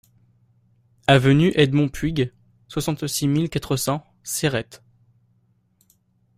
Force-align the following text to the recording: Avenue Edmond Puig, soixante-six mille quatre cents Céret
Avenue 1.05 1.51
Edmond 1.53 1.89
Puig, 1.89 2.33
soixante-six 2.67 3.27
mille 3.27 3.51
quatre 3.51 3.75
cents 3.77 4.03
Céret 4.23 4.81